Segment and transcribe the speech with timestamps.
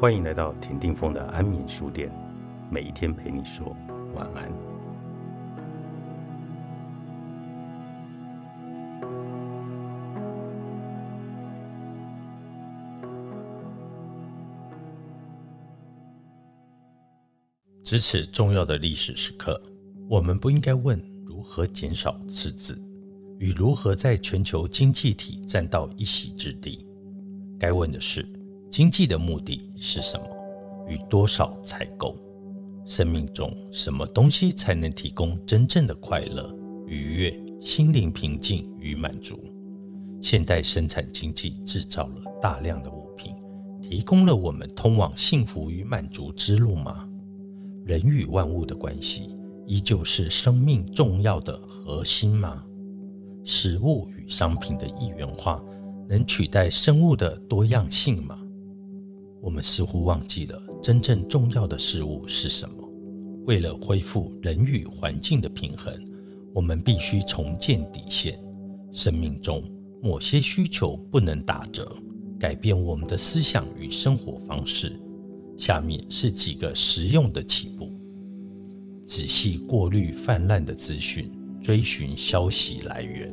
[0.00, 2.10] 欢迎来到田定峰的安眠书店，
[2.70, 3.76] 每一天陪你说
[4.14, 4.50] 晚安。
[17.84, 19.62] 值此重要的历史时刻，
[20.08, 22.80] 我们不应该问如何减少赤字
[23.38, 26.86] 与如何在全球经济体占到一席之地，
[27.58, 28.39] 该问的是。
[28.70, 30.24] 经济的目的是什么？
[30.88, 32.16] 与多少才够？
[32.86, 36.56] 生命中什么东西才能提供真正的快乐、
[36.86, 39.42] 愉悦、心灵平静与满足？
[40.22, 43.34] 现代生产经济制造了大量的物品，
[43.82, 47.08] 提供了我们通往幸福与满足之路吗？
[47.84, 52.62] 人与万物的关系依旧是生命重要的核心吗？
[53.42, 55.60] 食物与商品的一元化
[56.08, 58.38] 能取代生物的多样性吗？
[59.40, 62.74] 我们似乎忘记了真正重要的事物是什么。
[63.46, 65.94] 为了恢复人与环境的平衡，
[66.52, 68.38] 我们必须重建底线。
[68.92, 69.62] 生命中
[70.02, 71.90] 某些需求不能打折，
[72.38, 74.92] 改变我们的思想与生活方式。
[75.56, 77.90] 下面是几个实用的起步：
[79.04, 81.30] 仔细过滤泛滥的资讯，
[81.62, 83.32] 追寻消息来源。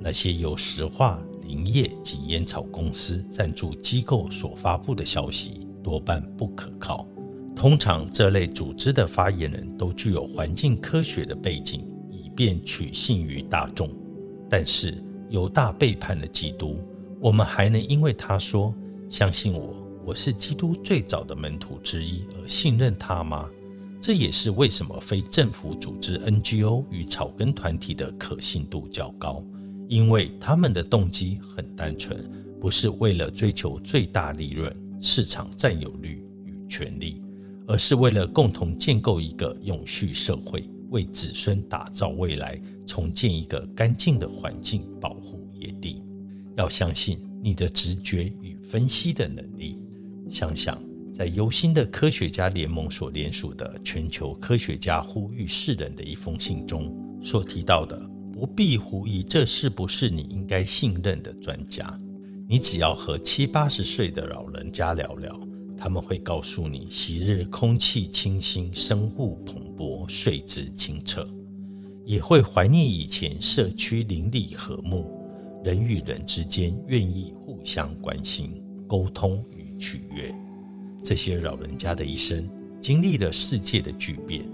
[0.00, 1.22] 那些有实话。
[1.44, 7.06] 林业及烟草公司赞助机构所发布的消息多半不可靠。
[7.54, 13.88] 通常，这类组织的发言人都具有环境科学的背景，以便取信于大众。
[14.50, 16.76] 但是，犹大背叛了基督，
[17.20, 18.74] 我们还能因为他说
[19.08, 23.48] “相信我，我是基督最早的门徒之一”而信任他吗？
[24.00, 29.42] 这也是为什么非政府组织 NGO 与草根团体的可信度较高。
[29.88, 32.18] 因为他们的动机很单纯，
[32.60, 37.20] 不是为了追求最大利润、市场占有率与权力，
[37.66, 46.02] 而是为了共同建构一个永续社会，为子孙打造未来，重建一个干净的环境，保护野地。
[46.56, 49.78] 要相信你的直觉与分析的能力。
[50.30, 50.82] 想想，
[51.12, 58.13] 在忧心的科学家联盟所联署的全球科学家呼吁世人的一封信中所提到的。
[58.44, 61.98] 不必狐疑，这是不是你应该信任的专家？
[62.46, 65.34] 你只要和七八十岁的老人家聊聊，
[65.78, 71.22] 他们会告诉你：昔日空气清新，生物蓬勃，水质清澈；
[72.04, 75.10] 也会怀念以前社区邻里和睦，
[75.64, 80.30] 人与人之间愿意互相关心、沟通与取悦。
[81.02, 82.46] 这些老人家的一生
[82.82, 84.44] 经历了世界的巨变。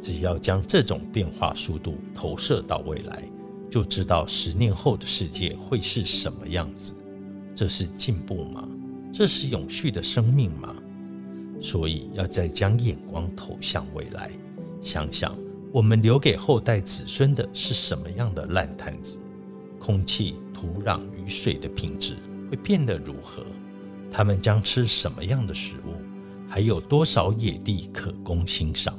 [0.00, 3.22] 只要将这种变化速度投射到未来，
[3.70, 6.92] 就知道十年后的世界会是什么样子。
[7.54, 8.68] 这是进步吗？
[9.12, 10.74] 这是永续的生命吗？
[11.60, 14.30] 所以要再将眼光投向未来，
[14.80, 15.36] 想想
[15.72, 19.18] 我们留给后代子孙的是什么样的烂摊子？
[19.78, 22.16] 空气、土壤与水的品质
[22.50, 23.44] 会变得如何？
[24.10, 26.00] 他们将吃什么样的食物？
[26.48, 28.98] 还有多少野地可供欣赏？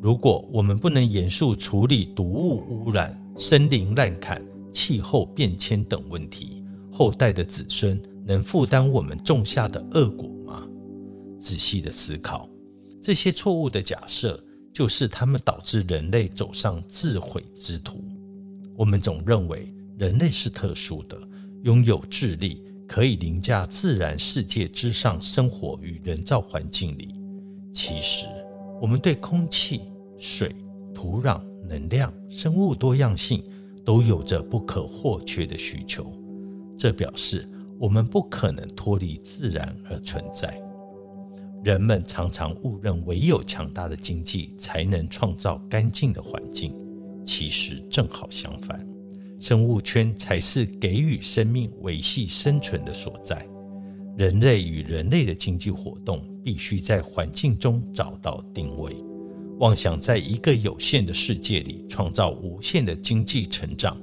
[0.00, 10.66] 如果我们不能严肃处理毒物污染、森林滥砍、气候变迁等问题，后代的子孙能负担我们种下的恶果吗？
[11.40, 12.48] 仔细的思考，
[13.00, 14.42] 这些错误的假设
[14.72, 18.04] 就是他们导致人类走上自毁之途。
[18.76, 21.18] 我们总认为人类是特殊的，
[21.62, 27.14] 拥有智力，可以凌驾自然世界之上，生活于人造环境里。
[27.72, 28.26] 其实，
[28.80, 29.82] 我们对空气。
[30.22, 30.54] 水、
[30.94, 33.42] 土壤、能量、生物多样性
[33.84, 36.12] 都有着不可或缺的需求，
[36.76, 37.48] 这表示
[37.78, 40.60] 我们不可能脱离自然而存在。
[41.62, 46.74] 人们常常误认唯有强大的经济才能创造干净的环境，
[47.24, 48.86] 其实正好相反，
[49.38, 53.46] 生物圈才是给予生命维系生存的所在。
[54.16, 58.96] 人类与人类的经济活动必须在环境中找到定位。
[59.60, 63.94] 妄想在一个有限的世界里创造无限的经济成长，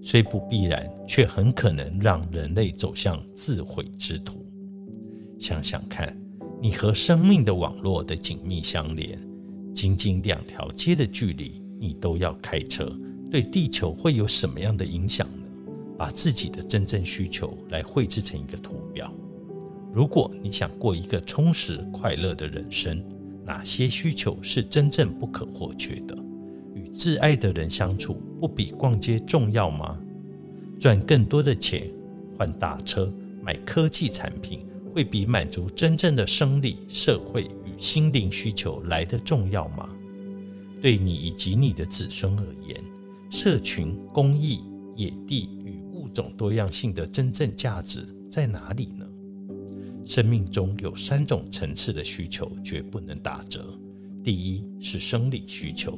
[0.00, 4.46] 虽不必然，却很可能让人类走向自毁之途。
[5.36, 6.16] 想想看，
[6.62, 9.20] 你和生命的网络的紧密相连，
[9.74, 12.96] 仅仅两条街的距离，你都要开车，
[13.28, 15.42] 对地球会有什么样的影响呢？
[15.98, 19.12] 把自己的真正需求来绘制成一个图表。
[19.92, 23.02] 如果你想过一个充实快乐的人生，
[23.44, 26.16] 哪些需求是真正不可或缺的？
[26.74, 29.98] 与挚爱的人相处，不比逛街重要吗？
[30.78, 31.90] 赚更多的钱，
[32.36, 34.60] 换大车，买科技产品，
[34.94, 39.88] 会比满足真正的生理、社会与心灵需求来得重要吗？
[40.80, 42.80] 对你以及你的子孙而言，
[43.28, 44.60] 社群、公益、
[44.96, 48.88] 野地与物种多样性的真正价值在哪里？
[50.10, 53.78] 生命中有三种层次的需求绝不能打折。
[54.24, 55.96] 第一是生理需求，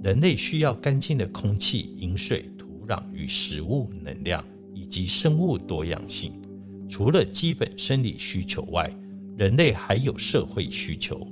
[0.00, 6.40] 人类需要干净的空气、饮水、土壤与食物、能量以及生物多样性。
[6.88, 8.96] 除了基本生理需求外，
[9.36, 11.26] 人类还有社会需求。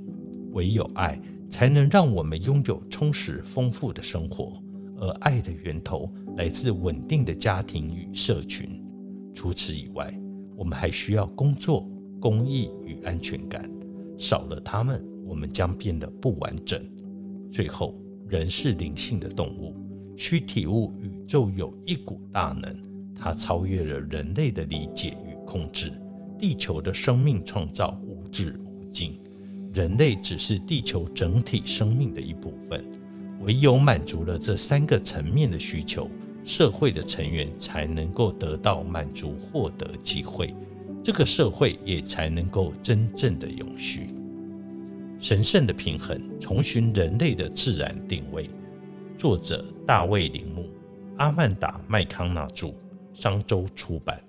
[0.51, 1.17] 唯有爱，
[1.49, 4.61] 才能让我们拥有充实丰富的生活。
[4.97, 8.83] 而爱的源头来自稳定的家庭与社群。
[9.33, 10.13] 除此以外，
[10.57, 13.69] 我们还需要工作、公益与安全感。
[14.17, 16.83] 少了它们，我们将变得不完整。
[17.51, 17.95] 最后，
[18.27, 19.75] 人是灵性的动物，
[20.15, 22.75] 需体悟宇宙有一股大能，
[23.15, 25.91] 它超越了人类的理解与控制。
[26.39, 29.13] 地球的生命创造无止无尽，
[29.73, 32.83] 人类只是地球整体生命的一部分。
[33.41, 36.09] 唯有满足了这三个层面的需求，
[36.43, 40.53] 社会的成员才能够得到满足、获得机会，
[41.07, 44.13] 这个社会也才能够真正的永续。
[45.21, 48.49] 神圣的平衡，重寻人类的自然定位。
[49.17, 50.67] 作者：大卫·铃木，
[51.15, 52.73] 阿曼达·麦康纳著，
[53.13, 54.21] 商周出版。